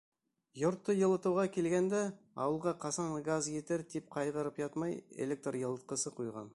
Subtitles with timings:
[0.61, 1.99] Йортто йылытыуға килгәндә,
[2.45, 6.49] ауылға ҡасан газ етер, тип ҡайғырып ятмай, электр йылытҡысы ҡуйған.